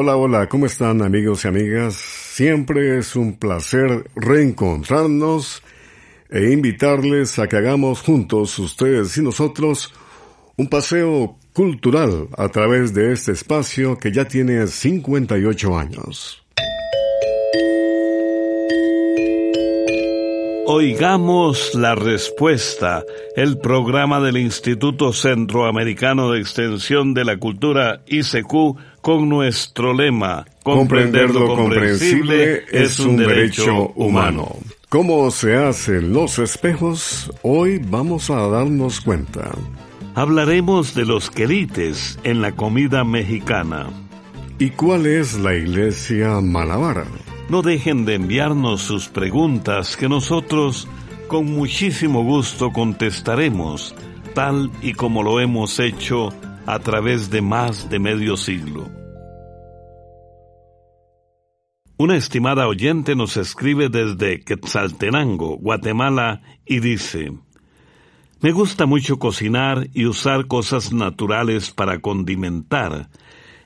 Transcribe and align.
Hola, 0.00 0.16
hola, 0.16 0.48
¿cómo 0.48 0.66
están 0.66 1.02
amigos 1.02 1.44
y 1.44 1.48
amigas? 1.48 1.96
Siempre 1.96 2.98
es 2.98 3.16
un 3.16 3.36
placer 3.36 4.08
reencontrarnos 4.14 5.60
e 6.30 6.52
invitarles 6.52 7.40
a 7.40 7.48
que 7.48 7.56
hagamos 7.56 8.02
juntos, 8.02 8.56
ustedes 8.60 9.16
y 9.16 9.22
nosotros, 9.22 9.92
un 10.56 10.68
paseo 10.68 11.36
cultural 11.52 12.28
a 12.36 12.48
través 12.48 12.94
de 12.94 13.12
este 13.12 13.32
espacio 13.32 13.98
que 13.98 14.12
ya 14.12 14.28
tiene 14.28 14.68
58 14.68 15.76
años. 15.76 16.46
Oigamos 20.70 21.74
la 21.74 21.94
respuesta, 21.94 23.02
el 23.34 23.56
programa 23.56 24.20
del 24.20 24.36
Instituto 24.36 25.14
Centroamericano 25.14 26.30
de 26.30 26.40
Extensión 26.40 27.14
de 27.14 27.24
la 27.24 27.38
Cultura 27.38 28.02
ICQ 28.06 28.76
con 29.00 29.30
nuestro 29.30 29.94
lema, 29.94 30.44
comprender 30.62 31.30
lo 31.30 31.56
comprensible 31.56 32.64
es 32.70 33.00
un 33.00 33.16
derecho 33.16 33.94
humano. 33.96 34.56
¿Cómo 34.90 35.30
se 35.30 35.56
hacen 35.56 36.12
los 36.12 36.38
espejos? 36.38 37.32
Hoy 37.40 37.80
vamos 37.82 38.28
a 38.28 38.46
darnos 38.48 39.00
cuenta. 39.00 39.50
Hablaremos 40.14 40.94
de 40.94 41.06
los 41.06 41.30
querites 41.30 42.18
en 42.24 42.42
la 42.42 42.52
comida 42.52 43.04
mexicana. 43.04 43.88
¿Y 44.58 44.68
cuál 44.68 45.06
es 45.06 45.38
la 45.38 45.54
iglesia 45.54 46.42
malabara? 46.42 47.06
No 47.48 47.62
dejen 47.62 48.04
de 48.04 48.14
enviarnos 48.14 48.82
sus 48.82 49.08
preguntas 49.08 49.96
que 49.96 50.08
nosotros 50.08 50.86
con 51.28 51.46
muchísimo 51.46 52.22
gusto 52.22 52.70
contestaremos, 52.72 53.94
tal 54.34 54.70
y 54.82 54.92
como 54.92 55.22
lo 55.22 55.40
hemos 55.40 55.80
hecho 55.80 56.28
a 56.66 56.78
través 56.80 57.30
de 57.30 57.40
más 57.40 57.88
de 57.88 57.98
medio 57.98 58.36
siglo. 58.36 58.90
Una 61.96 62.16
estimada 62.16 62.68
oyente 62.68 63.16
nos 63.16 63.38
escribe 63.38 63.88
desde 63.88 64.40
Quetzaltenango, 64.40 65.56
Guatemala, 65.56 66.42
y 66.66 66.80
dice, 66.80 67.32
Me 68.40 68.52
gusta 68.52 68.84
mucho 68.84 69.18
cocinar 69.18 69.88
y 69.94 70.04
usar 70.04 70.46
cosas 70.46 70.92
naturales 70.92 71.70
para 71.70 71.98
condimentar. 72.00 73.08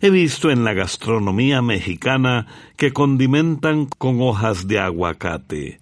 He 0.03 0.11
visto 0.11 0.51
en 0.51 0.65
la 0.65 0.75
gastronomía 0.75 1.63
mexicana 1.63 2.47
que 2.77 2.93
condimentan 2.93 3.87
con 3.87 4.21
hojas 4.21 4.67
de 4.67 4.81
aguacate. 4.81 5.81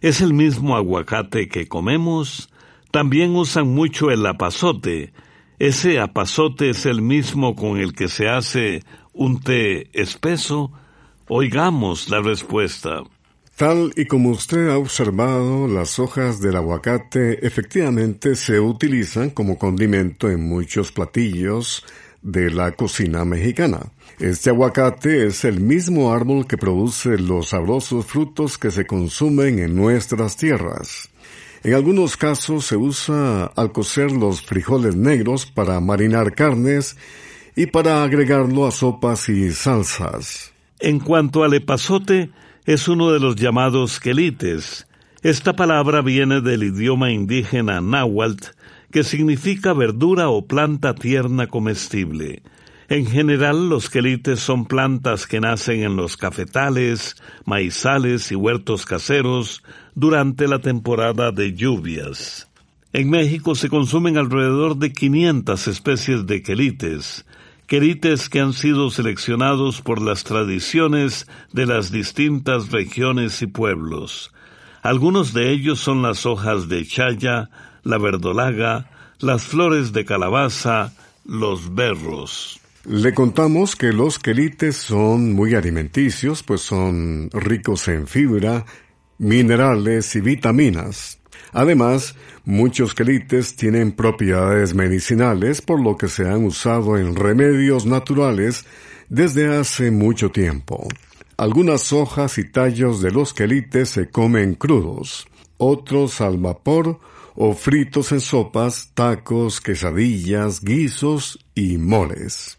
¿Es 0.00 0.20
el 0.20 0.34
mismo 0.34 0.76
aguacate 0.76 1.48
que 1.48 1.66
comemos? 1.66 2.50
También 2.90 3.34
usan 3.34 3.68
mucho 3.68 4.10
el 4.10 4.26
apazote, 4.26 5.14
ese 5.62 6.00
apazote 6.00 6.70
es 6.70 6.86
el 6.86 7.02
mismo 7.02 7.54
con 7.54 7.78
el 7.78 7.94
que 7.94 8.08
se 8.08 8.28
hace 8.28 8.82
un 9.12 9.40
té 9.40 9.88
espeso. 9.92 10.72
Oigamos 11.28 12.10
la 12.10 12.20
respuesta. 12.20 13.04
Tal 13.56 13.92
y 13.96 14.06
como 14.06 14.30
usted 14.30 14.70
ha 14.70 14.76
observado, 14.76 15.68
las 15.68 16.00
hojas 16.00 16.40
del 16.40 16.56
aguacate 16.56 17.46
efectivamente 17.46 18.34
se 18.34 18.58
utilizan 18.58 19.30
como 19.30 19.56
condimento 19.56 20.28
en 20.28 20.48
muchos 20.48 20.90
platillos 20.90 21.84
de 22.22 22.50
la 22.50 22.72
cocina 22.72 23.24
mexicana. 23.24 23.80
Este 24.18 24.50
aguacate 24.50 25.26
es 25.26 25.44
el 25.44 25.60
mismo 25.60 26.12
árbol 26.12 26.46
que 26.46 26.56
produce 26.56 27.18
los 27.18 27.48
sabrosos 27.48 28.06
frutos 28.06 28.58
que 28.58 28.70
se 28.70 28.86
consumen 28.86 29.58
en 29.58 29.74
nuestras 29.74 30.36
tierras. 30.36 31.10
En 31.64 31.74
algunos 31.74 32.16
casos 32.16 32.66
se 32.66 32.76
usa 32.76 33.46
al 33.46 33.72
cocer 33.72 34.10
los 34.10 34.42
frijoles 34.42 34.96
negros 34.96 35.46
para 35.46 35.80
marinar 35.80 36.34
carnes 36.34 36.96
y 37.54 37.66
para 37.66 38.02
agregarlo 38.02 38.66
a 38.66 38.70
sopas 38.70 39.28
y 39.28 39.52
salsas. 39.52 40.52
En 40.80 40.98
cuanto 40.98 41.44
al 41.44 41.54
epazote, 41.54 42.30
es 42.64 42.88
uno 42.88 43.12
de 43.12 43.20
los 43.20 43.36
llamados 43.36 44.00
quelites. 44.00 44.86
Esta 45.22 45.54
palabra 45.54 46.02
viene 46.02 46.40
del 46.40 46.64
idioma 46.64 47.12
indígena 47.12 47.80
náhuatl, 47.80 48.48
que 48.92 49.02
significa 49.02 49.72
verdura 49.72 50.28
o 50.28 50.46
planta 50.46 50.94
tierna 50.94 51.48
comestible. 51.48 52.42
En 52.88 53.06
general, 53.06 53.70
los 53.70 53.88
quelites 53.88 54.38
son 54.40 54.66
plantas 54.66 55.26
que 55.26 55.40
nacen 55.40 55.82
en 55.82 55.96
los 55.96 56.18
cafetales, 56.18 57.16
maizales 57.46 58.30
y 58.30 58.34
huertos 58.34 58.84
caseros 58.84 59.62
durante 59.94 60.46
la 60.46 60.58
temporada 60.58 61.32
de 61.32 61.54
lluvias. 61.54 62.48
En 62.92 63.08
México 63.08 63.54
se 63.54 63.70
consumen 63.70 64.18
alrededor 64.18 64.76
de 64.76 64.92
500 64.92 65.68
especies 65.68 66.26
de 66.26 66.42
quelites, 66.42 67.24
quelites 67.66 68.28
que 68.28 68.40
han 68.40 68.52
sido 68.52 68.90
seleccionados 68.90 69.80
por 69.80 70.02
las 70.02 70.24
tradiciones 70.24 71.26
de 71.54 71.64
las 71.64 71.90
distintas 71.90 72.70
regiones 72.70 73.40
y 73.40 73.46
pueblos. 73.46 74.34
Algunos 74.82 75.32
de 75.32 75.50
ellos 75.50 75.80
son 75.80 76.02
las 76.02 76.26
hojas 76.26 76.68
de 76.68 76.84
chaya, 76.84 77.48
la 77.82 77.98
verdolaga, 77.98 78.90
las 79.18 79.44
flores 79.44 79.92
de 79.92 80.04
calabaza, 80.04 80.92
los 81.24 81.74
berros. 81.74 82.60
Le 82.84 83.14
contamos 83.14 83.76
que 83.76 83.92
los 83.92 84.18
quelites 84.18 84.76
son 84.76 85.32
muy 85.32 85.54
alimenticios, 85.54 86.42
pues 86.42 86.62
son 86.62 87.30
ricos 87.32 87.86
en 87.86 88.08
fibra, 88.08 88.64
minerales 89.18 90.16
y 90.16 90.20
vitaminas. 90.20 91.20
Además, 91.52 92.16
muchos 92.44 92.94
quelites 92.94 93.54
tienen 93.54 93.92
propiedades 93.92 94.74
medicinales, 94.74 95.60
por 95.62 95.80
lo 95.80 95.96
que 95.96 96.08
se 96.08 96.28
han 96.28 96.44
usado 96.44 96.96
en 96.96 97.14
remedios 97.14 97.86
naturales 97.86 98.64
desde 99.08 99.54
hace 99.56 99.90
mucho 99.90 100.30
tiempo. 100.30 100.88
Algunas 101.36 101.92
hojas 101.92 102.38
y 102.38 102.50
tallos 102.50 103.00
de 103.00 103.10
los 103.12 103.32
quelites 103.32 103.90
se 103.90 104.08
comen 104.08 104.54
crudos, 104.54 105.28
otros 105.56 106.20
al 106.20 106.38
vapor 106.38 106.98
o 107.34 107.54
fritos 107.54 108.12
en 108.12 108.20
sopas, 108.20 108.90
tacos, 108.94 109.60
quesadillas, 109.60 110.62
guisos 110.62 111.38
y 111.54 111.78
moles. 111.78 112.58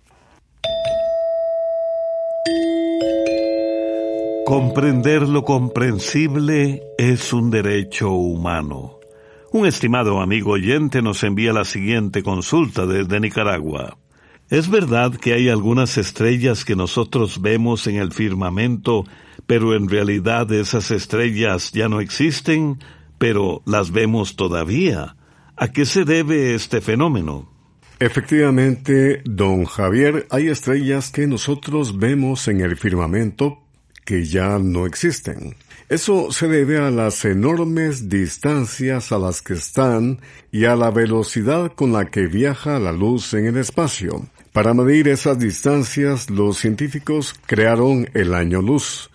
Comprender 4.45 5.27
lo 5.27 5.45
comprensible 5.45 6.83
es 6.97 7.31
un 7.31 7.49
derecho 7.49 8.11
humano. 8.11 8.99
Un 9.51 9.65
estimado 9.65 10.19
amigo 10.19 10.51
oyente 10.51 11.01
nos 11.01 11.23
envía 11.23 11.53
la 11.53 11.63
siguiente 11.63 12.23
consulta 12.23 12.85
desde 12.85 13.19
Nicaragua. 13.19 13.97
¿Es 14.49 14.69
verdad 14.69 15.15
que 15.15 15.33
hay 15.33 15.47
algunas 15.47 15.97
estrellas 15.97 16.65
que 16.65 16.75
nosotros 16.75 17.41
vemos 17.41 17.87
en 17.87 17.95
el 17.95 18.11
firmamento, 18.11 19.05
pero 19.47 19.75
en 19.75 19.87
realidad 19.87 20.51
esas 20.51 20.91
estrellas 20.91 21.71
ya 21.71 21.87
no 21.87 22.01
existen, 22.01 22.79
pero 23.23 23.61
las 23.65 23.93
vemos 23.93 24.35
todavía? 24.35 25.15
¿A 25.55 25.69
qué 25.69 25.85
se 25.85 26.03
debe 26.03 26.55
este 26.55 26.81
fenómeno? 26.81 27.49
Efectivamente, 27.97 29.21
don 29.23 29.63
Javier, 29.63 30.27
hay 30.29 30.49
estrellas 30.49 31.09
que 31.09 31.25
nosotros 31.25 31.97
vemos 31.97 32.49
en 32.49 32.59
el 32.59 32.75
firmamento, 32.75 33.63
que 34.03 34.25
ya 34.25 34.59
no 34.59 34.85
existen. 34.85 35.55
Eso 35.87 36.33
se 36.33 36.49
debe 36.49 36.79
a 36.79 36.91
las 36.91 37.23
enormes 37.23 38.09
distancias 38.09 39.13
a 39.13 39.19
las 39.19 39.41
que 39.41 39.53
están 39.53 40.19
y 40.51 40.65
a 40.65 40.75
la 40.75 40.91
velocidad 40.91 41.71
con 41.71 41.93
la 41.93 42.11
que 42.11 42.27
viaja 42.27 42.77
la 42.77 42.91
luz 42.91 43.33
en 43.35 43.45
el 43.45 43.55
espacio. 43.55 44.27
Para 44.51 44.73
medir 44.73 45.07
esas 45.07 45.39
distancias, 45.39 46.29
los 46.29 46.57
científicos 46.57 47.35
crearon 47.45 48.09
el 48.15 48.33
año 48.33 48.61
luz. 48.61 49.09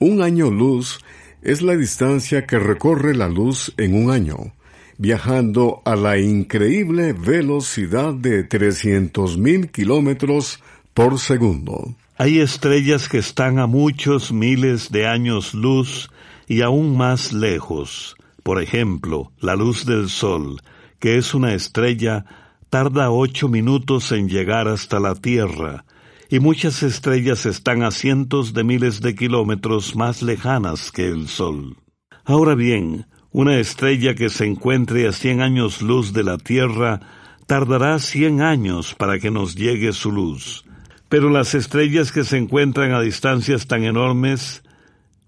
Un 0.00 0.20
año 0.20 0.50
luz 0.50 0.98
es 1.42 1.60
la 1.60 1.76
distancia 1.76 2.46
que 2.46 2.58
recorre 2.58 3.14
la 3.14 3.28
luz 3.28 3.74
en 3.76 3.94
un 3.94 4.10
año, 4.10 4.52
viajando 4.96 5.82
a 5.84 5.96
la 5.96 6.18
increíble 6.18 7.12
velocidad 7.12 8.14
de 8.14 8.48
300.000 8.48 9.70
kilómetros 9.70 10.60
por 10.94 11.18
segundo. 11.18 11.94
Hay 12.16 12.38
estrellas 12.38 13.08
que 13.08 13.18
están 13.18 13.58
a 13.58 13.66
muchos 13.66 14.32
miles 14.32 14.92
de 14.92 15.06
años 15.08 15.54
luz 15.54 16.10
y 16.46 16.62
aún 16.62 16.96
más 16.96 17.32
lejos. 17.32 18.16
Por 18.42 18.62
ejemplo, 18.62 19.32
la 19.40 19.56
luz 19.56 19.84
del 19.86 20.08
Sol, 20.08 20.60
que 21.00 21.16
es 21.16 21.34
una 21.34 21.54
estrella, 21.54 22.24
tarda 22.70 23.10
ocho 23.10 23.48
minutos 23.48 24.12
en 24.12 24.28
llegar 24.28 24.68
hasta 24.68 25.00
la 25.00 25.14
Tierra, 25.14 25.84
y 26.32 26.40
muchas 26.40 26.82
estrellas 26.82 27.44
están 27.44 27.82
a 27.82 27.90
cientos 27.90 28.54
de 28.54 28.64
miles 28.64 29.02
de 29.02 29.14
kilómetros 29.14 29.94
más 29.94 30.22
lejanas 30.22 30.90
que 30.90 31.06
el 31.06 31.28
Sol. 31.28 31.76
Ahora 32.24 32.54
bien, 32.54 33.04
una 33.32 33.58
estrella 33.58 34.14
que 34.14 34.30
se 34.30 34.46
encuentre 34.46 35.06
a 35.06 35.12
cien 35.12 35.42
años 35.42 35.82
luz 35.82 36.14
de 36.14 36.24
la 36.24 36.38
Tierra 36.38 37.00
tardará 37.46 37.98
cien 37.98 38.40
años 38.40 38.94
para 38.94 39.18
que 39.18 39.30
nos 39.30 39.56
llegue 39.56 39.92
su 39.92 40.10
luz. 40.10 40.64
Pero 41.10 41.28
las 41.28 41.54
estrellas 41.54 42.12
que 42.12 42.24
se 42.24 42.38
encuentran 42.38 42.92
a 42.92 43.02
distancias 43.02 43.66
tan 43.66 43.84
enormes 43.84 44.62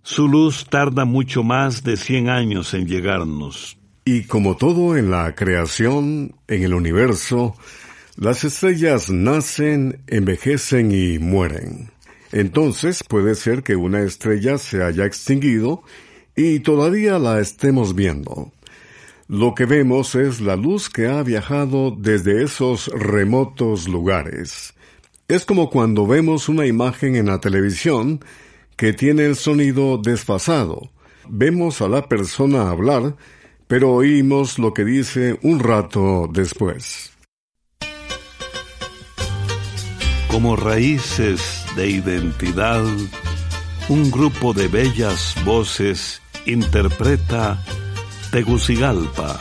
su 0.03 0.27
luz 0.27 0.65
tarda 0.71 1.05
mucho 1.05 1.43
más 1.43 1.83
de 1.83 1.99
cien 1.99 2.31
años 2.31 2.73
en 2.73 2.87
llegarnos. 2.87 3.77
Y 4.07 4.23
como 4.23 4.57
todo 4.57 4.97
en 4.97 5.11
la 5.11 5.35
creación, 5.35 6.35
en 6.49 6.63
el 6.63 6.73
universo, 6.73 7.57
las 8.17 8.45
estrellas 8.45 9.11
nacen, 9.11 10.01
envejecen 10.07 10.93
y 10.93 11.19
mueren. 11.19 11.91
Entonces 12.31 13.03
puede 13.03 13.35
ser 13.35 13.63
que 13.63 13.75
una 13.75 14.03
estrella 14.03 14.59
se 14.59 14.83
haya 14.85 15.05
extinguido 15.05 15.83
y 16.37 16.61
todavía 16.61 17.19
la 17.19 17.41
estemos 17.41 17.95
viendo. 17.95 18.53
Lo 19.27 19.55
que 19.55 19.65
vemos 19.65 20.15
es 20.15 20.41
la 20.41 20.55
luz 20.55 20.91
que 20.91 21.07
ha 21.07 21.23
viajado 21.23 21.91
desde 21.97 22.45
esos 22.45 22.89
remotos 22.89 23.89
lugares. 23.89 24.75
Es 25.27 25.45
como 25.45 25.71
cuando 25.71 26.07
vemos 26.07 26.49
una 26.49 26.67
imagen 26.67 27.17
en 27.17 27.27
la 27.27 27.41
televisión 27.41 28.21
que 28.77 28.93
tiene 28.93 29.25
el 29.25 29.37
sonido 29.37 29.99
desfasado. 29.99 30.91
Vemos 31.29 31.81
a 31.81 31.89
la 31.89 32.09
persona 32.09 32.69
hablar, 32.69 33.17
pero 33.67 33.93
oímos 33.93 34.59
lo 34.59 34.75
que 34.75 34.85
dice 34.85 35.39
un 35.43 35.61
rato 35.61 36.29
después. 36.31 37.14
Como 40.35 40.57
raíces 40.57 41.65
de 41.77 41.89
identidad, 41.89 42.83
un 43.89 44.11
grupo 44.11 44.53
de 44.53 44.67
bellas 44.67 45.33
voces 45.45 46.23
interpreta 46.45 47.63
Tegucigalpa. 48.33 49.39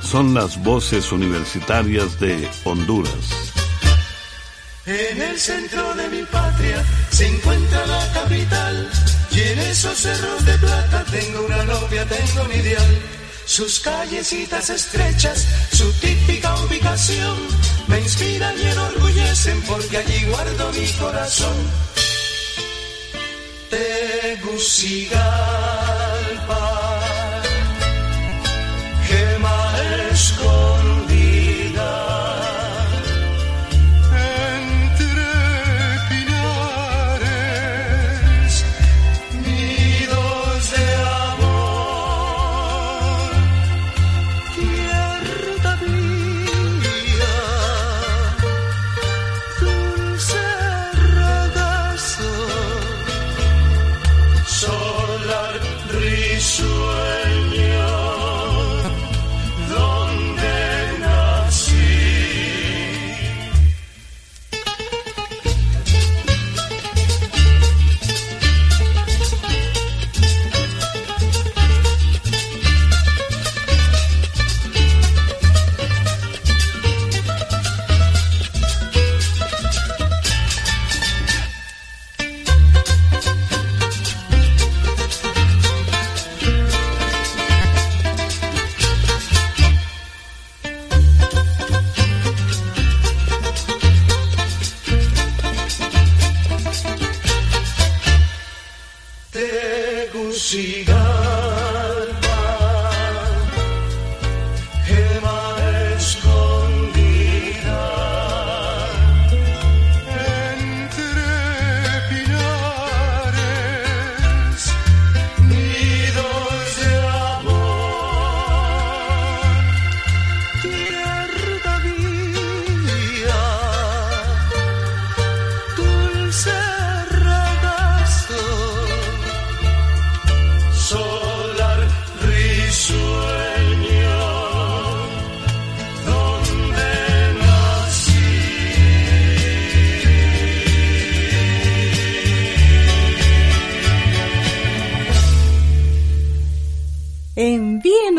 Son 0.00 0.32
las 0.32 0.56
voces 0.62 1.12
universitarias 1.12 2.18
de 2.18 2.48
Honduras. 2.64 3.52
En 4.86 5.20
el 5.20 5.38
centro 5.38 5.94
de 5.94 6.08
mi 6.08 6.22
patria 6.22 6.86
se 7.10 7.26
encuentra 7.26 7.86
la 7.86 8.12
capital 8.14 8.90
y 9.32 9.40
en 9.40 9.58
esos 9.58 9.98
cerros 9.98 10.46
de 10.46 10.56
plata 10.56 11.04
tengo 11.10 11.44
una 11.44 11.64
novia, 11.64 12.06
tengo 12.06 12.44
un 12.46 12.52
ideal. 12.52 13.19
Sus 13.50 13.80
callecitas 13.80 14.70
estrechas, 14.70 15.44
su 15.72 15.92
típica 15.94 16.54
ubicación, 16.62 17.36
me 17.88 17.98
inspiran 17.98 18.56
y 18.56 18.62
enorgullecen 18.62 19.60
porque 19.62 19.96
allí 19.96 20.24
guardo 20.26 20.72
mi 20.72 20.86
corazón. 20.92 21.56
Tegucigalpa, 23.68 25.20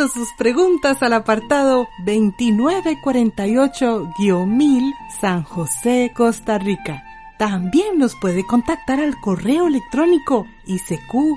Sus 0.07 0.29
preguntas 0.37 1.03
al 1.03 1.13
apartado 1.13 1.87
2948-1000 2.05 4.93
San 5.19 5.43
José, 5.43 6.11
Costa 6.15 6.57
Rica. 6.57 7.03
También 7.37 7.97
nos 7.97 8.15
puede 8.15 8.45
contactar 8.45 8.99
al 8.99 9.19
correo 9.19 9.67
electrónico 9.67 10.45
isq.org 10.65 11.31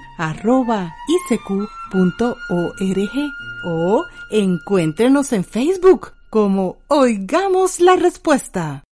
o 3.66 4.04
encuéntrenos 4.30 5.32
en 5.32 5.44
Facebook 5.44 6.12
como 6.30 6.78
Oigamos 6.88 7.80
la 7.80 7.96
Respuesta. 7.96 8.84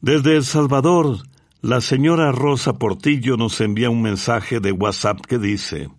Desde 0.00 0.36
El 0.36 0.44
Salvador, 0.44 1.18
la 1.60 1.80
señora 1.80 2.32
Rosa 2.32 2.74
Portillo 2.74 3.36
nos 3.36 3.60
envía 3.60 3.90
un 3.90 4.02
mensaje 4.02 4.60
de 4.60 4.72
WhatsApp 4.72 5.20
que 5.26 5.38
dice, 5.38 5.90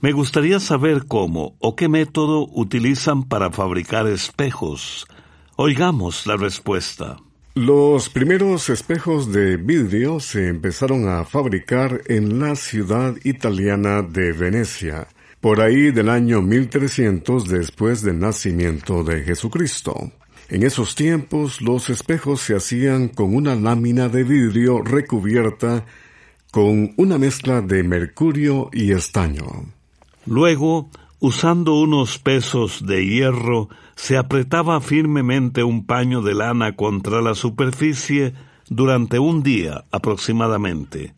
Me 0.00 0.12
gustaría 0.12 0.60
saber 0.60 1.06
cómo 1.08 1.56
o 1.58 1.74
qué 1.74 1.88
método 1.88 2.46
utilizan 2.52 3.24
para 3.24 3.50
fabricar 3.50 4.06
espejos. 4.06 5.08
Oigamos 5.56 6.24
la 6.24 6.36
respuesta. 6.36 7.16
Los 7.56 8.08
primeros 8.08 8.68
espejos 8.68 9.32
de 9.32 9.56
vidrio 9.56 10.20
se 10.20 10.46
empezaron 10.46 11.08
a 11.08 11.24
fabricar 11.24 12.02
en 12.06 12.38
la 12.38 12.54
ciudad 12.54 13.16
italiana 13.24 14.02
de 14.02 14.30
Venecia, 14.32 15.08
por 15.40 15.60
ahí 15.60 15.90
del 15.90 16.10
año 16.10 16.42
1300 16.42 17.48
después 17.48 18.00
del 18.02 18.20
nacimiento 18.20 19.02
de 19.02 19.24
Jesucristo. 19.24 20.12
En 20.48 20.62
esos 20.62 20.94
tiempos 20.94 21.60
los 21.60 21.90
espejos 21.90 22.40
se 22.40 22.54
hacían 22.54 23.08
con 23.08 23.34
una 23.34 23.56
lámina 23.56 24.08
de 24.08 24.22
vidrio 24.22 24.80
recubierta 24.80 25.84
con 26.52 26.94
una 26.96 27.18
mezcla 27.18 27.62
de 27.62 27.82
mercurio 27.82 28.70
y 28.72 28.92
estaño. 28.92 29.77
Luego, 30.28 30.90
usando 31.20 31.80
unos 31.80 32.18
pesos 32.18 32.84
de 32.86 33.06
hierro, 33.06 33.70
se 33.96 34.18
apretaba 34.18 34.78
firmemente 34.82 35.64
un 35.64 35.86
paño 35.86 36.20
de 36.20 36.34
lana 36.34 36.76
contra 36.76 37.22
la 37.22 37.34
superficie 37.34 38.34
durante 38.68 39.18
un 39.18 39.42
día 39.42 39.84
aproximadamente. 39.90 41.14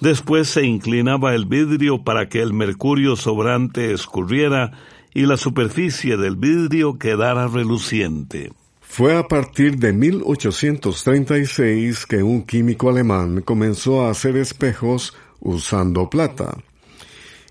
Después 0.00 0.48
se 0.48 0.64
inclinaba 0.64 1.34
el 1.34 1.46
vidrio 1.46 2.04
para 2.04 2.28
que 2.28 2.42
el 2.42 2.52
mercurio 2.52 3.16
sobrante 3.16 3.92
escurriera 3.92 4.70
y 5.12 5.26
la 5.26 5.36
superficie 5.36 6.16
del 6.16 6.36
vidrio 6.36 6.96
quedara 6.96 7.48
reluciente. 7.48 8.52
Fue 8.80 9.16
a 9.16 9.26
partir 9.26 9.78
de 9.78 9.92
1836 9.92 12.06
que 12.06 12.22
un 12.22 12.44
químico 12.44 12.88
alemán 12.88 13.40
comenzó 13.40 14.06
a 14.06 14.10
hacer 14.10 14.36
espejos 14.36 15.12
usando 15.40 16.08
plata. 16.08 16.56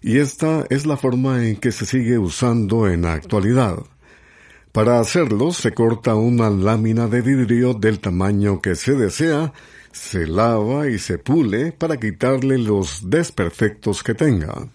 Y 0.04 0.18
esta 0.18 0.66
es 0.70 0.86
la 0.86 0.98
forma 0.98 1.48
en 1.48 1.56
que 1.56 1.72
se 1.72 1.86
sigue 1.86 2.20
usando 2.20 2.90
en 2.90 3.04
la 3.04 3.14
actualidad. 3.14 3.78
Para 4.74 5.00
hacerlo 5.00 5.54
se 5.54 5.72
corta 5.72 6.16
una 6.16 6.50
lámina 6.50 7.08
de 7.08 7.22
vidrio 7.22 7.74
del 7.74 8.00
tamaño 8.00 8.60
que 8.60 8.76
se 8.76 8.96
desea, 8.96 9.54
se 9.94 10.28
lava 10.28 10.90
y 10.90 11.00
se 11.00 11.20
pule 11.20 11.72
para 11.72 11.98
quitarle 11.98 12.58
los 12.58 13.10
desperfectos 13.10 14.04
que 14.04 14.14
tenga. 14.14 14.68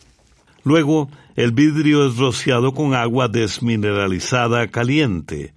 Luego, 0.64 1.10
el 1.36 1.52
vidrio 1.52 2.06
es 2.06 2.16
rociado 2.16 2.72
con 2.72 2.94
agua 2.94 3.28
desmineralizada 3.28 4.68
caliente. 4.68 5.52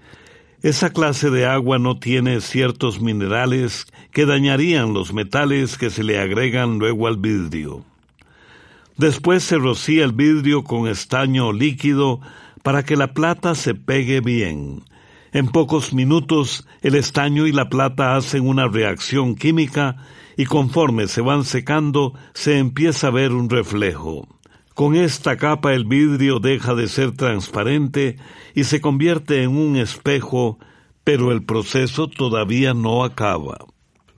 Esa 0.64 0.90
clase 0.90 1.30
de 1.30 1.46
agua 1.46 1.80
no 1.80 1.98
tiene 1.98 2.42
ciertos 2.42 3.00
minerales 3.02 3.86
que 4.12 4.26
dañarían 4.26 4.94
los 4.94 5.14
metales 5.14 5.78
que 5.78 5.90
se 5.90 6.04
le 6.04 6.20
agregan 6.20 6.78
luego 6.78 7.08
al 7.08 7.18
vidrio. 7.18 7.86
Después 8.98 9.44
se 9.44 9.58
rocía 9.58 10.04
el 10.04 10.12
vidrio 10.12 10.64
con 10.64 10.88
estaño 10.88 11.54
líquido 11.54 12.22
para 12.64 12.84
que 12.84 12.96
la 12.96 13.14
plata 13.14 13.56
se 13.56 13.74
pegue 13.74 14.22
bien. 14.22 14.84
En 15.34 15.48
pocos 15.48 15.94
minutos 15.94 16.68
el 16.82 16.96
estaño 16.96 17.48
y 17.48 17.52
la 17.52 17.70
plata 17.70 18.16
hacen 18.16 18.48
una 18.48 18.68
reacción 18.68 19.36
química 19.36 19.98
y 20.36 20.46
conforme 20.46 21.08
se 21.08 21.22
van 21.22 21.46
secando 21.46 22.14
se 22.34 22.58
empieza 22.58 23.08
a 23.08 23.12
ver 23.12 23.32
un 23.32 23.50
reflejo. 23.50 24.28
Con 24.74 24.96
esta 24.96 25.38
capa 25.38 25.74
el 25.74 25.86
vidrio 25.86 26.40
deja 26.40 26.76
de 26.76 26.88
ser 26.88 27.12
transparente 27.12 28.18
y 28.56 28.64
se 28.66 28.82
convierte 28.82 29.44
en 29.44 29.56
un 29.56 29.78
espejo, 29.78 30.60
pero 31.04 31.32
el 31.32 31.44
proceso 31.44 32.08
todavía 32.08 32.74
no 32.74 33.04
acaba. 33.04 33.71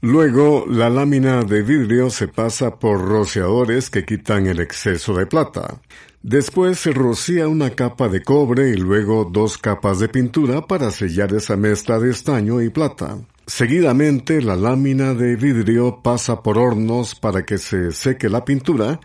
Luego, 0.05 0.65
la 0.67 0.89
lámina 0.89 1.45
de 1.45 1.61
vidrio 1.61 2.09
se 2.09 2.27
pasa 2.27 2.77
por 2.77 2.99
rociadores 2.99 3.89
que 3.89 4.03
quitan 4.03 4.47
el 4.47 4.59
exceso 4.59 5.13
de 5.13 5.25
plata. 5.25 5.79
Después 6.21 6.77
se 6.77 6.91
rocía 6.91 7.47
una 7.47 7.69
capa 7.69 8.09
de 8.09 8.21
cobre 8.21 8.71
y 8.71 8.73
luego 8.73 9.23
dos 9.23 9.57
capas 9.57 9.99
de 9.99 10.09
pintura 10.09 10.67
para 10.67 10.91
sellar 10.91 11.33
esa 11.33 11.55
mezcla 11.55 11.99
de 11.99 12.11
estaño 12.11 12.61
y 12.61 12.69
plata. 12.69 13.17
Seguidamente 13.47 14.41
la 14.41 14.57
lámina 14.57 15.13
de 15.13 15.37
vidrio 15.37 16.01
pasa 16.03 16.43
por 16.43 16.57
hornos 16.57 17.15
para 17.15 17.45
que 17.45 17.57
se 17.57 17.93
seque 17.93 18.27
la 18.27 18.43
pintura 18.43 18.99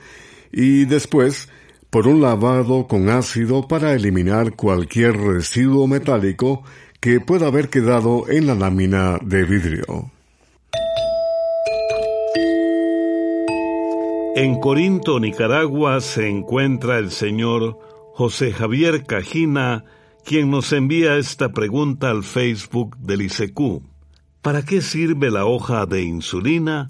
y 0.51 0.85
después 0.85 1.49
por 1.91 2.09
un 2.09 2.21
lavado 2.21 2.89
con 2.89 3.09
ácido 3.09 3.69
para 3.69 3.93
eliminar 3.95 4.57
cualquier 4.57 5.17
residuo 5.17 5.87
metálico 5.87 6.65
que 6.99 7.21
pueda 7.21 7.47
haber 7.47 7.69
quedado 7.69 8.29
en 8.29 8.49
la 8.49 8.57
lámina 8.57 9.21
de 9.23 9.45
vidrio. 9.45 10.18
En 14.41 14.61
Corinto, 14.61 15.19
Nicaragua, 15.19 16.01
se 16.01 16.29
encuentra 16.29 16.99
el 16.99 17.11
señor 17.11 17.77
José 18.15 18.53
Javier 18.53 19.05
Cajina, 19.05 19.85
quien 20.25 20.49
nos 20.49 20.73
envía 20.73 21.17
esta 21.17 21.49
pregunta 21.49 22.11
al 22.11 22.23
Facebook 22.23 22.97
del 22.99 23.23
ICQ. 23.23 23.83
¿Para 24.41 24.65
qué 24.65 24.81
sirve 24.81 25.33
la 25.33 25.45
hoja 25.45 25.87
de 25.87 26.03
insulina? 26.03 26.89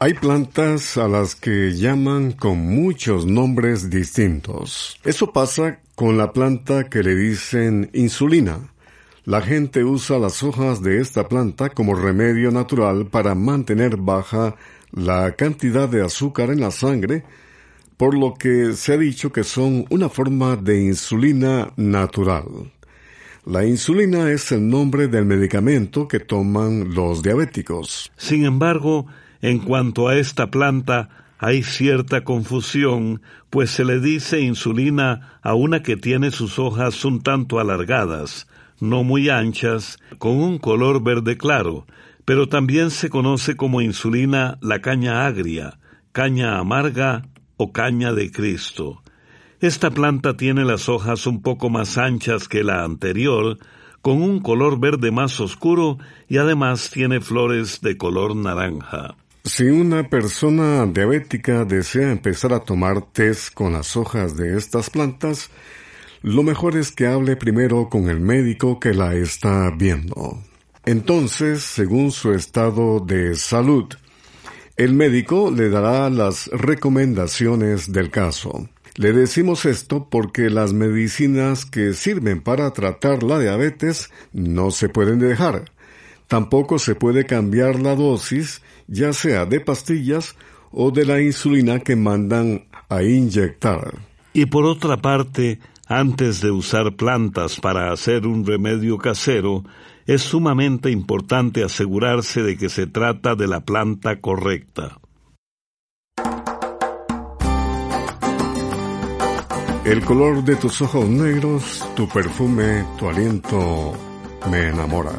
Hay 0.00 0.12
plantas 0.12 0.98
a 0.98 1.08
las 1.08 1.34
que 1.34 1.72
llaman 1.72 2.32
con 2.32 2.58
muchos 2.58 3.24
nombres 3.24 3.88
distintos. 3.88 5.00
Eso 5.02 5.32
pasa 5.32 5.80
con 5.94 6.18
la 6.18 6.34
planta 6.34 6.90
que 6.90 7.02
le 7.02 7.14
dicen 7.14 7.88
insulina. 7.94 8.74
La 9.24 9.40
gente 9.40 9.82
usa 9.82 10.18
las 10.18 10.42
hojas 10.42 10.82
de 10.82 11.00
esta 11.00 11.26
planta 11.26 11.70
como 11.70 11.94
remedio 11.94 12.50
natural 12.50 13.06
para 13.06 13.34
mantener 13.34 13.96
baja 13.96 14.56
la 14.96 15.36
cantidad 15.36 15.88
de 15.88 16.02
azúcar 16.02 16.50
en 16.50 16.60
la 16.60 16.70
sangre, 16.70 17.22
por 17.98 18.18
lo 18.18 18.34
que 18.34 18.72
se 18.72 18.94
ha 18.94 18.96
dicho 18.96 19.30
que 19.30 19.44
son 19.44 19.84
una 19.90 20.08
forma 20.08 20.56
de 20.56 20.84
insulina 20.84 21.70
natural. 21.76 22.72
La 23.44 23.64
insulina 23.64 24.30
es 24.32 24.50
el 24.52 24.68
nombre 24.68 25.06
del 25.06 25.26
medicamento 25.26 26.08
que 26.08 26.18
toman 26.18 26.94
los 26.94 27.22
diabéticos. 27.22 28.10
Sin 28.16 28.44
embargo, 28.44 29.06
en 29.40 29.58
cuanto 29.60 30.08
a 30.08 30.16
esta 30.16 30.50
planta, 30.50 31.10
hay 31.38 31.62
cierta 31.62 32.24
confusión, 32.24 33.20
pues 33.50 33.70
se 33.70 33.84
le 33.84 34.00
dice 34.00 34.40
insulina 34.40 35.38
a 35.42 35.54
una 35.54 35.82
que 35.82 35.96
tiene 35.96 36.30
sus 36.30 36.58
hojas 36.58 37.04
un 37.04 37.22
tanto 37.22 37.60
alargadas, 37.60 38.48
no 38.80 39.04
muy 39.04 39.28
anchas, 39.28 39.98
con 40.18 40.32
un 40.36 40.58
color 40.58 41.02
verde 41.02 41.36
claro, 41.36 41.86
pero 42.26 42.48
también 42.48 42.90
se 42.90 43.08
conoce 43.08 43.56
como 43.56 43.80
insulina 43.80 44.58
la 44.60 44.82
caña 44.82 45.26
agria, 45.26 45.78
caña 46.12 46.58
amarga 46.58 47.28
o 47.56 47.72
caña 47.72 48.12
de 48.12 48.30
Cristo. 48.30 49.02
Esta 49.60 49.90
planta 49.90 50.36
tiene 50.36 50.64
las 50.64 50.90
hojas 50.90 51.26
un 51.26 51.40
poco 51.40 51.70
más 51.70 51.96
anchas 51.96 52.48
que 52.48 52.62
la 52.62 52.84
anterior, 52.84 53.58
con 54.02 54.22
un 54.22 54.40
color 54.40 54.78
verde 54.78 55.10
más 55.10 55.40
oscuro 55.40 55.98
y 56.28 56.36
además 56.36 56.90
tiene 56.90 57.20
flores 57.20 57.80
de 57.80 57.96
color 57.96 58.36
naranja. 58.36 59.14
Si 59.44 59.64
una 59.64 60.10
persona 60.10 60.84
diabética 60.86 61.64
desea 61.64 62.10
empezar 62.10 62.52
a 62.52 62.60
tomar 62.60 63.00
test 63.12 63.54
con 63.54 63.72
las 63.72 63.96
hojas 63.96 64.36
de 64.36 64.58
estas 64.58 64.90
plantas, 64.90 65.50
lo 66.22 66.42
mejor 66.42 66.76
es 66.76 66.90
que 66.90 67.06
hable 67.06 67.36
primero 67.36 67.88
con 67.88 68.08
el 68.08 68.18
médico 68.18 68.80
que 68.80 68.92
la 68.94 69.14
está 69.14 69.70
viendo. 69.70 70.40
Entonces, 70.86 71.62
según 71.62 72.12
su 72.12 72.32
estado 72.32 73.00
de 73.00 73.34
salud, 73.34 73.86
el 74.76 74.94
médico 74.94 75.50
le 75.50 75.68
dará 75.68 76.08
las 76.10 76.46
recomendaciones 76.46 77.90
del 77.90 78.10
caso. 78.12 78.68
Le 78.94 79.12
decimos 79.12 79.64
esto 79.64 80.06
porque 80.08 80.48
las 80.48 80.72
medicinas 80.72 81.66
que 81.66 81.92
sirven 81.92 82.40
para 82.40 82.70
tratar 82.72 83.24
la 83.24 83.40
diabetes 83.40 84.10
no 84.32 84.70
se 84.70 84.88
pueden 84.88 85.18
dejar. 85.18 85.72
Tampoco 86.28 86.78
se 86.78 86.94
puede 86.94 87.26
cambiar 87.26 87.80
la 87.80 87.96
dosis, 87.96 88.62
ya 88.86 89.12
sea 89.12 89.44
de 89.44 89.58
pastillas 89.58 90.36
o 90.70 90.92
de 90.92 91.04
la 91.04 91.20
insulina 91.20 91.80
que 91.80 91.96
mandan 91.96 92.68
a 92.88 93.02
inyectar. 93.02 93.98
Y 94.32 94.46
por 94.46 94.66
otra 94.66 94.98
parte, 94.98 95.58
antes 95.86 96.40
de 96.40 96.50
usar 96.50 96.96
plantas 96.96 97.60
para 97.60 97.92
hacer 97.92 98.26
un 98.26 98.44
remedio 98.44 98.98
casero, 98.98 99.64
es 100.06 100.22
sumamente 100.22 100.90
importante 100.90 101.64
asegurarse 101.64 102.42
de 102.42 102.56
que 102.56 102.68
se 102.68 102.86
trata 102.86 103.34
de 103.34 103.46
la 103.46 103.60
planta 103.60 104.20
correcta. 104.20 104.98
El 109.84 110.04
color 110.04 110.42
de 110.42 110.56
tus 110.56 110.82
ojos 110.82 111.08
negros, 111.08 111.88
tu 111.94 112.08
perfume, 112.08 112.84
tu 112.98 113.08
aliento 113.08 113.92
me 114.50 114.68
enamora. 114.68 115.12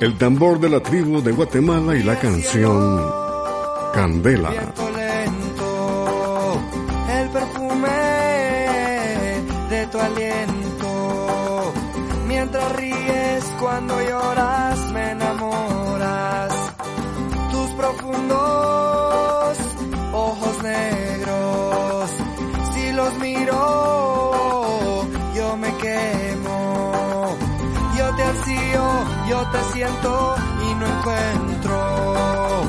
El 0.00 0.16
tambor 0.16 0.58
de 0.58 0.70
la 0.70 0.80
tribu 0.80 1.20
de 1.20 1.32
Guatemala 1.32 1.94
y 1.94 2.02
la 2.02 2.18
canción 2.18 3.02
Candela. 3.92 4.97
y 30.04 30.74
no 30.74 30.86
encuentro 30.86 32.62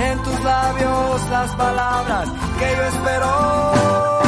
en 0.00 0.22
tus 0.22 0.44
labios 0.44 1.30
las 1.30 1.54
palabras 1.54 2.28
que 2.58 2.76
yo 2.76 2.82
espero. 2.82 4.21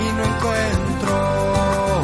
Y 0.00 0.12
no 0.16 0.24
encuentro 0.24 2.02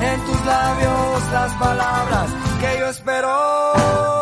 en 0.00 0.20
tus 0.26 0.46
labios 0.46 1.32
las 1.32 1.52
palabras 1.54 2.30
que 2.60 2.78
yo 2.78 2.86
espero. 2.86 4.17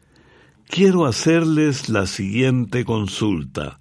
Quiero 0.67 1.05
hacerles 1.05 1.91
la 1.91 2.07
siguiente 2.07 2.87
consulta. 2.87 3.81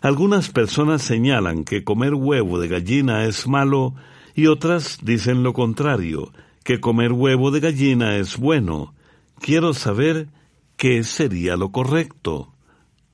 Algunas 0.00 0.50
personas 0.50 1.02
señalan 1.02 1.64
que 1.64 1.84
comer 1.84 2.14
huevo 2.14 2.60
de 2.60 2.68
gallina 2.68 3.24
es 3.24 3.48
malo 3.48 3.94
y 4.34 4.46
otras 4.46 4.98
dicen 5.02 5.42
lo 5.42 5.52
contrario, 5.52 6.32
que 6.62 6.80
comer 6.80 7.12
huevo 7.12 7.50
de 7.50 7.60
gallina 7.60 8.16
es 8.16 8.36
bueno. 8.36 8.94
Quiero 9.40 9.74
saber 9.74 10.28
qué 10.76 11.02
sería 11.02 11.56
lo 11.56 11.72
correcto. 11.72 12.52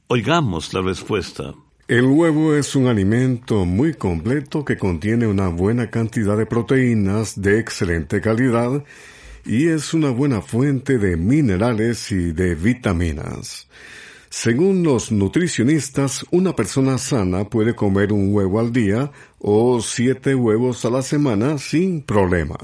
Oigamos 0.09 0.75
la 0.75 0.83
respuesta. 0.83 1.55
El 1.89 2.07
huevo 2.07 2.55
es 2.55 2.77
un 2.77 2.87
alimento 2.87 3.65
muy 3.65 3.95
completo 3.95 4.65
que 4.65 4.77
contiene 4.77 5.27
una 5.27 5.49
buena 5.49 5.91
cantidad 5.91 6.37
de 6.37 6.47
proteínas 6.47 7.41
de 7.41 7.59
excelente 7.59 8.21
calidad 8.21 8.85
y 9.47 9.69
es 9.69 9.93
una 9.93 10.11
buena 10.11 10.41
fuente 10.41 10.99
de 10.99 11.17
minerales 11.17 12.11
y 12.11 12.33
de 12.33 12.55
vitaminas. 12.55 13.69
Según 14.37 14.83
los 14.83 15.13
nutricionistas, 15.13 16.27
una 16.33 16.57
persona 16.57 16.99
sana 16.99 17.45
puede 17.45 17.77
comer 17.77 18.13
un 18.13 18.35
huevo 18.35 18.59
al 18.59 18.73
día 18.73 19.13
o 19.39 19.81
siete 19.81 20.35
huevos 20.35 20.85
a 20.85 20.91
la 20.91 21.03
semana 21.03 21.57
sin 21.57 22.03
problema. 22.03 22.57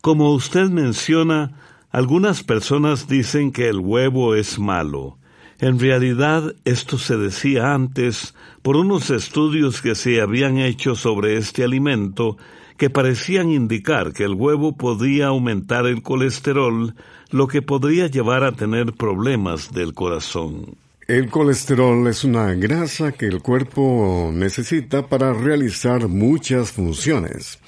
Como 0.00 0.32
usted 0.32 0.70
menciona, 0.70 1.58
algunas 1.90 2.44
personas 2.44 3.08
dicen 3.08 3.50
que 3.50 3.68
el 3.68 3.80
huevo 3.80 4.36
es 4.36 4.60
malo. 4.60 5.18
En 5.58 5.80
realidad, 5.80 6.54
esto 6.64 6.98
se 6.98 7.16
decía 7.16 7.74
antes 7.74 8.32
por 8.62 8.76
unos 8.76 9.10
estudios 9.10 9.82
que 9.82 9.96
se 9.96 10.20
habían 10.20 10.58
hecho 10.58 10.94
sobre 10.94 11.36
este 11.36 11.64
alimento 11.64 12.36
que 12.76 12.90
parecían 12.90 13.50
indicar 13.50 14.12
que 14.12 14.22
el 14.22 14.34
huevo 14.34 14.76
podía 14.76 15.26
aumentar 15.26 15.84
el 15.86 16.00
colesterol, 16.00 16.94
lo 17.30 17.48
que 17.48 17.60
podría 17.60 18.06
llevar 18.06 18.44
a 18.44 18.52
tener 18.52 18.92
problemas 18.92 19.72
del 19.72 19.94
corazón. 19.94 20.76
El 21.08 21.30
colesterol 21.30 22.06
es 22.06 22.22
una 22.22 22.52
grasa 22.52 23.12
que 23.12 23.24
el 23.24 23.40
cuerpo 23.40 24.30
necesita 24.30 25.06
para 25.06 25.32
realizar 25.32 26.06
muchas 26.06 26.72
funciones. 26.72 27.58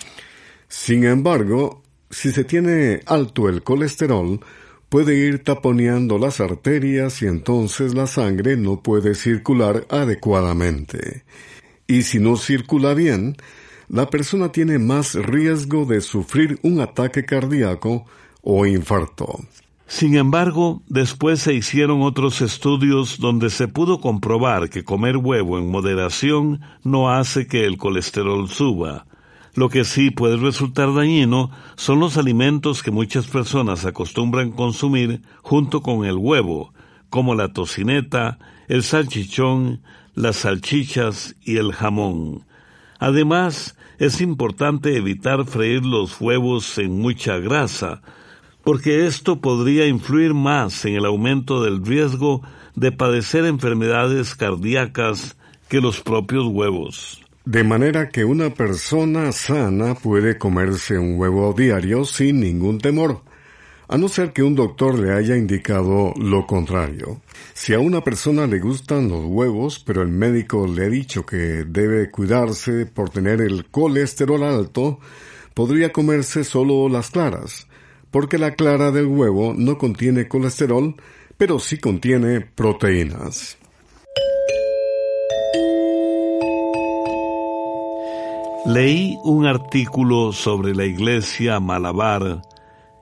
Sin 0.69 1.05
embargo, 1.05 1.83
si 2.11 2.33
se 2.33 2.45
tiene 2.45 3.01
alto 3.07 3.49
el 3.49 3.63
colesterol, 3.63 4.41
puede 4.91 5.17
ir 5.17 5.43
taponeando 5.43 6.19
las 6.19 6.39
arterias 6.43 7.23
y 7.23 7.29
entonces 7.29 7.95
la 7.95 8.07
sangre 8.07 8.59
no 8.59 8.83
puede 8.83 9.15
circular 9.15 9.87
adecuadamente. 9.89 11.25
Y 11.87 12.03
si 12.03 12.19
no 12.19 12.37
circula 12.37 12.93
bien, 12.93 13.39
la 13.89 14.11
persona 14.11 14.53
tiene 14.53 14.79
más 14.79 15.15
riesgo 15.15 15.87
de 15.87 16.03
sufrir 16.03 16.59
un 16.63 16.81
ataque 16.81 17.25
cardíaco 17.25 18.05
o 18.43 18.67
infarto. 18.67 19.41
Sin 19.91 20.17
embargo, 20.17 20.85
después 20.87 21.41
se 21.41 21.53
hicieron 21.53 22.03
otros 22.03 22.43
estudios 22.43 23.19
donde 23.19 23.51
se 23.51 23.67
pudo 23.67 24.01
comprobar 24.01 24.71
que 24.71 24.85
comer 24.85 25.17
huevo 25.17 25.59
en 25.59 25.69
moderación 25.69 26.61
no 26.85 27.11
hace 27.11 27.49
que 27.49 27.67
el 27.67 27.77
colesterol 27.77 28.49
suba. 28.49 29.07
Lo 29.53 29.69
que 29.69 29.83
sí 29.83 30.13
puede 30.13 30.37
resultar 30.37 30.95
dañino 30.95 31.51
son 31.75 31.99
los 31.99 32.17
alimentos 32.19 32.85
que 32.85 32.93
muchas 32.93 33.27
personas 33.27 33.85
acostumbran 33.85 34.53
consumir 34.53 35.23
junto 35.43 35.83
con 35.83 36.05
el 36.05 36.15
huevo, 36.15 36.73
como 37.09 37.35
la 37.35 37.53
tocineta, 37.53 38.39
el 38.69 38.85
salchichón, 38.85 39.83
las 40.15 40.37
salchichas 40.37 41.35
y 41.43 41.57
el 41.57 41.73
jamón. 41.73 42.47
Además, 43.01 43.77
es 43.99 44.21
importante 44.21 44.97
evitar 44.97 45.47
freír 45.47 45.85
los 45.85 46.21
huevos 46.21 46.79
en 46.79 47.01
mucha 47.01 47.39
grasa, 47.39 48.03
porque 48.65 49.07
esto 49.07 49.41
podría 49.41 49.87
influir 49.87 50.35
más 50.35 50.85
en 50.85 50.95
el 50.95 51.05
aumento 51.05 51.63
del 51.63 51.85
riesgo 51.85 52.43
de 52.75 52.93
padecer 52.93 53.45
enfermedades 53.45 54.35
cardíacas 54.35 55.37
que 55.69 55.81
los 55.81 56.01
propios 56.01 56.47
huevos. 56.47 57.23
De 57.45 57.65
manera 57.65 58.11
que 58.11 58.25
una 58.25 58.51
persona 58.51 59.33
sana 59.33 59.95
puede 59.95 60.37
comerse 60.37 60.99
un 60.99 61.19
huevo 61.19 61.55
diario 61.57 62.05
sin 62.05 62.41
ningún 62.41 62.79
temor, 62.79 63.23
a 63.89 63.99
no 63.99 64.09
ser 64.09 64.33
que 64.33 64.43
un 64.43 64.55
doctor 64.55 64.99
le 64.99 65.13
haya 65.13 65.37
indicado 65.37 66.13
lo 66.17 66.47
contrario. 66.47 67.23
Si 67.55 67.75
a 67.75 67.81
una 67.81 68.03
persona 68.03 68.47
le 68.47 68.61
gustan 68.61 69.09
los 69.09 69.25
huevos, 69.25 69.83
pero 69.85 70.03
el 70.03 70.09
médico 70.09 70.67
le 70.67 70.85
ha 70.85 70.89
dicho 70.89 71.27
que 71.27 71.65
debe 71.67 72.11
cuidarse 72.11 72.87
por 72.87 73.11
tener 73.11 73.41
el 73.41 73.67
colesterol 73.67 74.45
alto, 74.45 75.01
podría 75.55 75.93
comerse 75.93 76.45
solo 76.45 76.89
las 76.89 77.11
claras, 77.11 77.67
porque 78.11 78.39
la 78.39 78.55
clara 78.55 78.91
del 78.91 79.07
huevo 79.07 79.55
no 79.57 79.79
contiene 79.79 80.29
colesterol, 80.29 80.95
pero 81.37 81.59
sí 81.59 81.79
contiene 81.79 82.41
proteínas. 82.41 83.57
Leí 88.67 89.17
un 89.25 89.47
artículo 89.47 90.33
sobre 90.33 90.75
la 90.75 90.85
iglesia 90.85 91.61
Malabar 91.61 92.43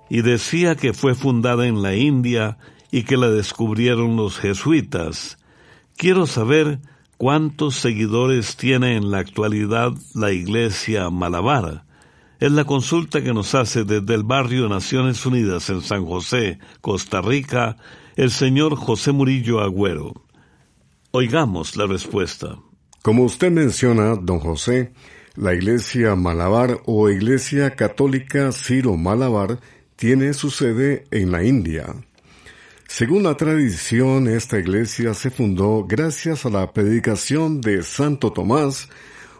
y 0.09 0.23
decía 0.23 0.77
que 0.77 0.93
fue 0.93 1.15
fundada 1.15 1.67
en 1.67 1.83
la 1.83 1.95
India 1.97 2.59
y 2.91 3.03
que 3.03 3.17
la 3.17 3.29
descubrieron 3.29 4.17
los 4.17 4.39
jesuitas. 4.39 5.37
Quiero 5.97 6.27
saber 6.27 6.79
cuántos 7.17 7.75
seguidores 7.75 8.57
tiene 8.57 8.97
en 8.97 9.11
la 9.11 9.19
actualidad 9.19 9.93
la 10.15 10.31
iglesia 10.33 11.11
Malabar. 11.11 11.88
Es 12.41 12.53
la 12.53 12.65
consulta 12.65 13.21
que 13.21 13.35
nos 13.35 13.57
hace 13.57 13.83
desde 13.83 14.15
el 14.15 14.23
barrio 14.23 14.69
Naciones 14.69 15.27
Unidas 15.27 15.71
en 15.71 15.83
San 15.83 16.07
José, 16.07 16.61
Costa 16.81 17.21
Rica, 17.21 17.77
el 18.15 18.31
señor 18.31 18.77
José 18.77 19.11
Murillo 19.11 19.61
Agüero. 19.61 20.25
Oigamos 21.11 21.77
la 21.77 21.87
respuesta. 21.87 22.57
Como 23.03 23.25
usted 23.25 23.51
menciona, 23.51 24.15
don 24.15 24.39
José, 24.39 24.93
la 25.35 25.53
Iglesia 25.53 26.15
Malabar 26.15 26.81
o 26.87 27.11
Iglesia 27.11 27.75
Católica 27.75 28.53
Ciro 28.53 28.97
Malabar 28.97 29.59
tiene 29.97 30.33
su 30.33 30.51
sede 30.51 31.07
en 31.11 31.33
la 31.33 31.43
India. 31.43 31.93
Según 32.87 33.25
la 33.25 33.37
tradición, 33.37 34.29
esta 34.29 34.59
iglesia 34.59 35.13
se 35.13 35.31
fundó 35.31 35.85
gracias 35.87 36.47
a 36.47 36.51
la 36.51 36.73
predicación 36.73 37.61
de 37.61 37.83
Santo 37.83 38.33
Tomás, 38.33 38.89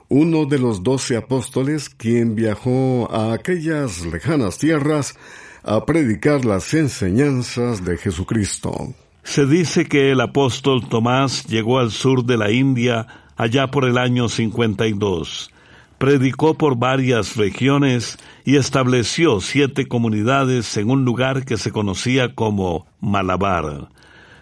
uno 0.09 0.47
de 0.47 0.59
los 0.59 0.83
doce 0.83 1.17
apóstoles 1.17 1.89
quien 1.89 2.35
viajó 2.35 3.09
a 3.11 3.33
aquellas 3.33 4.05
lejanas 4.07 4.59
tierras 4.59 5.17
a 5.63 5.85
predicar 5.85 6.45
las 6.45 6.73
enseñanzas 6.75 7.85
de 7.85 7.97
Jesucristo. 7.97 8.95
Se 9.23 9.47
dice 9.47 9.87
que 9.87 10.11
el 10.11 10.21
apóstol 10.21 10.89
Tomás 10.89 11.45
llegó 11.47 11.79
al 11.79 11.91
sur 11.91 12.25
de 12.25 12.39
la 12.39 12.51
India 12.51 13.07
allá 13.37 13.71
por 13.71 13.85
el 13.85 13.99
año 13.99 14.29
52 14.29 15.51
predicó 15.99 16.55
por 16.55 16.79
varias 16.79 17.37
regiones 17.37 18.19
y 18.45 18.57
estableció 18.57 19.41
siete 19.41 19.87
comunidades 19.87 20.77
en 20.77 20.91
un 20.91 21.05
lugar 21.05 21.45
que 21.45 21.59
se 21.59 21.73
conocía 21.73 22.35
como 22.35 22.87
Malabar. 23.01 23.89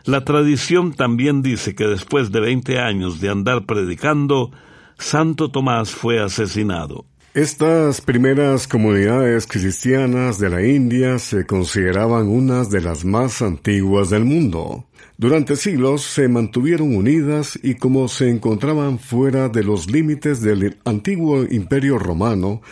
La 0.05 0.25
tradición 0.25 0.93
también 0.93 1.43
dice 1.43 1.75
que 1.75 1.87
después 1.87 2.31
de 2.31 2.41
veinte 2.41 2.79
años 2.79 3.21
de 3.21 3.31
andar 3.31 3.65
predicando, 3.65 4.53
Santo 4.99 5.51
Tomás 5.51 5.91
fue 5.91 6.23
asesinado. 6.23 7.05
Estas 7.35 8.01
primeras 8.01 8.67
comunidades 8.67 9.47
cristianas 9.47 10.39
de 10.39 10.49
la 10.49 10.67
India 10.67 11.19
se 11.19 11.45
consideraban 11.45 12.29
unas 12.29 12.71
de 12.71 12.81
las 12.81 13.05
más 13.05 13.43
antiguas 13.43 14.09
del 14.09 14.25
mundo. 14.25 14.87
Durante 15.19 15.57
siglos 15.57 16.03
se 16.03 16.29
mantuvieron 16.29 16.97
unidas 16.97 17.59
y 17.63 17.75
como 17.75 18.09
se 18.09 18.31
encontraban 18.31 18.99
fuera 18.99 19.51
de 19.51 19.65
los 19.65 19.91
límites 19.91 20.41
del 20.41 20.79
antiguo 20.87 21.43
imperio 21.43 21.99
romano, 21.99 22.63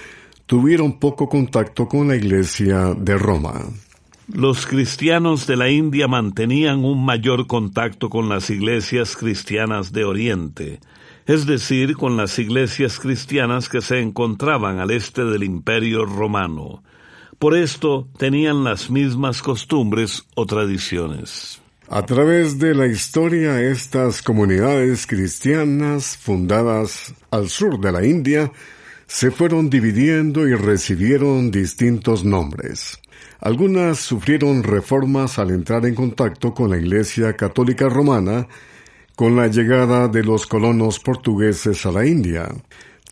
tuvieron 0.47 0.99
poco 0.99 1.29
contacto 1.29 1.87
con 1.87 2.09
la 2.09 2.17
Iglesia 2.17 2.95
de 2.95 3.19
Roma. 3.19 3.67
Los 4.33 4.67
cristianos 4.67 5.47
de 5.47 5.57
la 5.57 5.69
India 5.69 6.09
mantenían 6.09 6.87
un 6.87 7.05
mayor 7.05 7.47
contacto 7.47 8.09
con 8.09 8.31
las 8.31 8.49
iglesias 8.49 9.15
cristianas 9.15 9.93
de 9.93 10.05
Oriente, 10.05 10.81
es 11.27 11.47
decir, 11.47 11.97
con 11.97 12.17
las 12.17 12.39
iglesias 12.39 12.99
cristianas 12.99 13.69
que 13.69 13.81
se 13.81 14.01
encontraban 14.01 14.79
al 14.79 14.91
este 14.91 15.25
del 15.25 15.45
imperio 15.45 16.05
romano. 16.05 16.83
Por 17.39 17.57
esto 17.57 18.09
tenían 18.19 18.65
las 18.65 18.91
mismas 18.91 19.43
costumbres 19.43 20.25
o 20.35 20.47
tradiciones. 20.47 21.61
A 21.89 22.07
través 22.07 22.59
de 22.59 22.75
la 22.75 22.87
historia, 22.87 23.61
estas 23.61 24.23
comunidades 24.23 25.07
cristianas 25.07 26.17
fundadas 26.17 27.15
al 27.31 27.49
sur 27.49 27.79
de 27.79 27.93
la 27.93 28.07
India 28.07 28.51
se 29.07 29.31
fueron 29.31 29.69
dividiendo 29.69 30.49
y 30.49 30.55
recibieron 30.55 31.51
distintos 31.51 32.25
nombres. 32.25 32.99
Algunas 33.41 33.99
sufrieron 33.99 34.63
reformas 34.63 35.39
al 35.39 35.51
entrar 35.51 35.85
en 35.85 35.95
contacto 35.95 36.55
con 36.55 36.71
la 36.71 36.79
Iglesia 36.79 37.35
Católica 37.35 37.91
Romana 37.91 38.49
con 39.17 39.37
la 39.37 39.47
llegada 39.47 40.09
de 40.09 40.25
los 40.25 40.47
colonos 40.47 40.99
portugueses 40.99 41.87
a 41.87 41.93
la 41.93 42.07
India. 42.07 42.49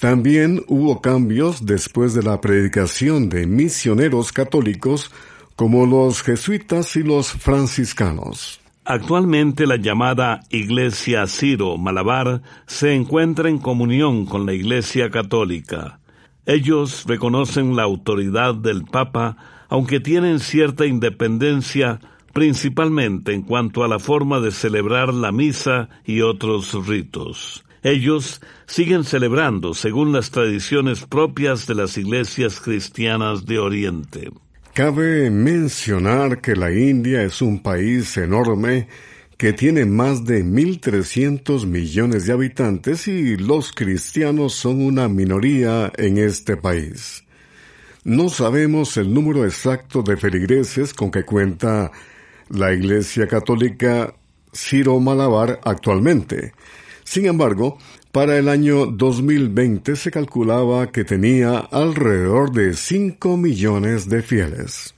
También 0.01 0.63
hubo 0.67 1.01
cambios 1.01 1.65
después 1.65 2.13
de 2.15 2.23
la 2.23 2.41
predicación 2.41 3.29
de 3.29 3.47
misioneros 3.47 4.33
católicos 4.33 5.13
como 5.55 5.87
los 5.87 6.23
jesuitas 6.23 6.97
y 6.97 7.05
los 7.05 7.31
franciscanos. 7.31 8.61
Actualmente 8.85 9.65
la 9.65 9.77
llamada 9.77 10.41
Iglesia 10.51 11.29
Ciro 11.29 11.79
Malabar 11.79 12.43
se 12.67 12.95
encuentra 12.95 13.49
en 13.49 13.59
comunión 13.59 14.27
con 14.27 14.45
la 14.45 14.55
Iglesia 14.55 15.09
Católica. 15.11 16.01
Ellos 16.47 17.05
reconocen 17.07 17.77
la 17.77 17.85
autoridad 17.85 18.57
del 18.57 18.83
Papa, 18.83 19.37
aunque 19.69 20.01
tienen 20.01 20.41
cierta 20.41 20.85
independencia, 20.85 22.01
principalmente 22.33 23.33
en 23.33 23.43
cuanto 23.43 23.85
a 23.85 23.89
la 23.89 23.99
forma 23.99 24.41
de 24.41 24.51
celebrar 24.51 25.13
la 25.13 25.33
misa 25.33 25.89
y 26.05 26.21
otros 26.23 26.87
ritos. 26.87 27.65
Ellos 27.83 28.41
siguen 28.67 29.05
celebrando 29.05 29.75
según 29.75 30.13
las 30.13 30.31
tradiciones 30.31 31.05
propias 31.05 31.67
de 31.67 31.75
las 31.75 31.99
iglesias 31.99 32.61
cristianas 32.61 33.45
de 33.45 33.59
Oriente. 33.59 34.31
Cabe 34.73 35.31
mencionar 35.31 36.41
que 36.41 36.57
la 36.57 36.73
India 36.73 37.23
es 37.23 37.43
un 37.43 37.63
país 37.63 38.17
enorme 38.17 38.89
que 39.37 39.53
tiene 39.53 39.85
más 39.85 40.25
de 40.25 40.45
1.300 40.45 41.67
millones 41.67 42.27
de 42.27 42.33
habitantes 42.33 43.09
y 43.09 43.37
los 43.37 43.73
cristianos 43.73 44.55
son 44.55 44.81
una 44.81 45.09
minoría 45.09 45.93
en 45.97 46.19
este 46.19 46.57
país. 46.57 47.25
No 48.05 48.29
sabemos 48.29 48.97
el 48.97 49.13
número 49.13 49.45
exacto 49.45 50.03
de 50.03 50.17
feligreses 50.17 50.95
con 50.95 51.11
que 51.11 51.25
cuenta 51.25 51.91
la 52.53 52.73
Iglesia 52.73 53.27
Católica 53.27 54.15
Ciro 54.53 55.01
Malabar 55.01 55.61
actualmente. 55.65 56.53
Sin 57.05 57.27
embargo, 57.27 57.79
para 58.13 58.39
el 58.39 58.49
año 58.49 58.87
2020 58.87 59.97
se 59.97 60.11
calculaba 60.11 60.93
que 60.93 61.05
tenía 61.05 61.59
alrededor 61.59 62.53
de 62.53 62.75
5 62.75 63.37
millones 63.37 64.09
de 64.09 64.23
fieles. 64.23 64.95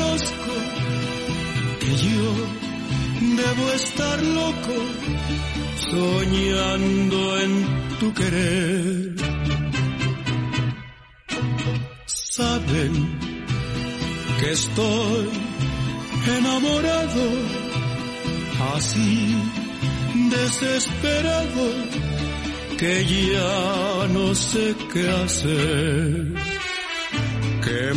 Te 0.00 0.06
conozco, 0.06 0.52
que 1.80 1.96
yo 1.96 3.36
debo 3.36 3.72
estar 3.72 4.22
loco 4.22 4.76
soñando 5.76 7.40
en 7.40 7.52
tu 7.98 8.14
querer. 8.14 9.14
Saben 12.06 12.92
que 14.40 14.52
estoy 14.52 15.28
enamorado, 16.38 17.24
así 18.74 19.36
desesperado, 20.30 21.66
que 22.78 23.04
ya 23.04 24.08
no 24.08 24.34
sé 24.34 24.74
qué 24.92 25.08
hacer 25.10 26.39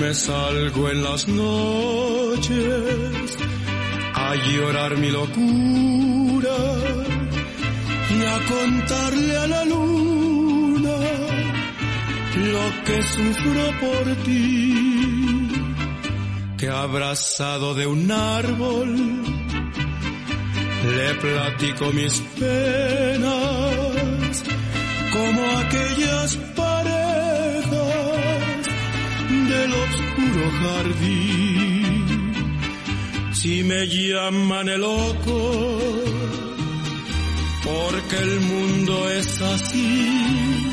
me 0.04 0.14
salgo 0.14 0.90
en 0.90 1.02
las 1.02 1.28
noches 1.30 2.52
a 4.14 4.36
llorar 4.36 4.98
mi 4.98 5.10
locura 5.10 6.58
y 8.16 8.24
a 8.36 8.38
contarle 8.54 9.38
a 9.38 9.48
la 9.48 9.64
luna 9.64 10.98
lo 12.52 12.66
que 12.86 13.02
sufro 13.16 13.66
por 13.84 14.06
ti, 14.26 15.50
que 16.58 16.68
abrazado 16.68 17.74
de 17.74 17.88
un 17.88 18.12
árbol 18.12 18.90
le 20.98 21.14
platico 21.16 21.94
mis 21.94 22.20
penas 22.38 23.34
como 25.14 25.42
aquellas 25.60 26.53
del 29.64 29.74
oscuro 29.74 30.52
jardín. 30.62 32.34
Si 33.34 33.64
me 33.64 33.88
llaman 33.88 34.68
el 34.70 34.82
loco, 34.82 35.38
porque 37.64 38.18
el 38.18 38.40
mundo 38.42 39.10
es 39.10 39.42
así. 39.42 40.70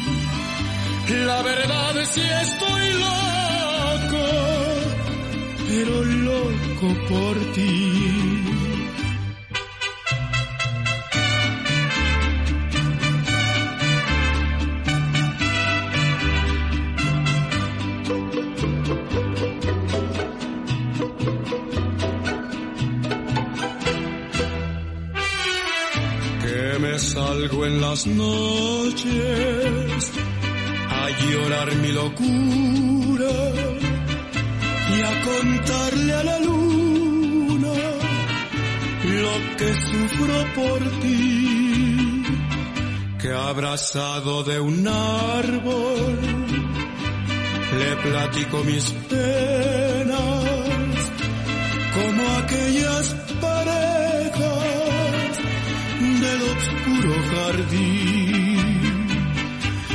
La 1.26 1.42
verdad 1.42 1.98
es 1.98 2.08
que 2.10 2.40
estoy 2.48 2.84
loco, 3.06 4.24
pero 5.68 6.04
loco 6.04 6.86
por 7.08 7.34
ti. 7.54 8.49
En 27.64 27.80
las 27.80 28.06
noches 28.06 30.12
a 30.88 31.08
llorar 31.24 31.74
mi 31.76 31.92
locura 31.92 33.32
y 34.96 35.02
a 35.02 35.22
contarle 35.22 36.14
a 36.14 36.24
la 36.24 36.38
luna 36.40 37.72
lo 39.04 39.56
que 39.58 39.74
sufro 39.74 40.44
por 40.54 40.80
ti, 41.00 42.22
que 43.20 43.32
abrazado 43.32 44.42
de 44.44 44.60
un 44.60 44.88
árbol 44.88 46.18
le 47.78 47.96
platico 47.96 48.64
mis 48.64 48.90
penas 49.08 49.79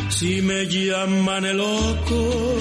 Si 0.10 0.42
me 0.42 0.66
llaman 0.66 1.46
el 1.46 1.58
loco, 1.58 2.56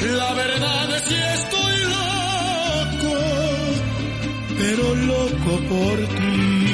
La 0.01 0.34
verdad 0.34 0.95
es 0.97 1.01
que 1.03 1.34
estoy 1.34 1.77
loco, 1.95 3.15
pero 4.60 4.95
loco 4.95 5.51
por 5.69 5.97
ti. 6.15 6.65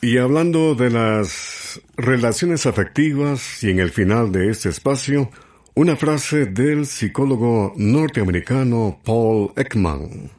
Y 0.00 0.18
hablando 0.18 0.74
de 0.74 0.90
las 0.90 1.80
relaciones 1.96 2.66
afectivas 2.66 3.62
y 3.62 3.70
en 3.70 3.80
el 3.80 3.90
final 3.90 4.32
de 4.32 4.50
este 4.50 4.68
espacio, 4.68 5.30
una 5.74 5.96
frase 5.96 6.46
del 6.46 6.84
psicólogo 6.84 7.72
norteamericano 7.76 8.98
Paul 9.04 9.52
Ekman. 9.56 10.30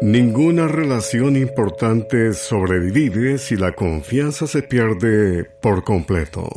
Ninguna 0.00 0.68
relación 0.68 1.36
importante 1.36 2.32
sobrevive 2.32 3.38
si 3.38 3.56
la 3.56 3.72
confianza 3.72 4.46
se 4.46 4.62
pierde 4.62 5.44
por 5.60 5.82
completo. 5.82 6.48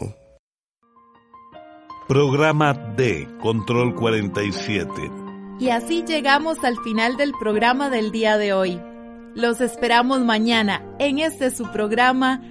Programa 2.08 2.74
D, 2.96 3.28
Control 3.42 3.96
47. 3.96 4.92
Y 5.60 5.70
así 5.70 6.04
llegamos 6.06 6.64
al 6.64 6.78
final 6.84 7.18
del 7.18 7.32
programa 7.40 7.90
del 7.90 8.12
día 8.12 8.38
de 8.38 8.54
hoy. 8.54 8.80
Los 9.34 9.62
esperamos 9.62 10.20
mañana 10.22 10.84
en 11.00 11.20
este 11.20 11.50
su 11.52 11.72
programa 11.72 12.51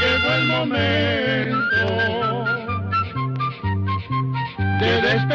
Llegó 0.00 0.32
el 0.34 0.46
momento 0.46 1.11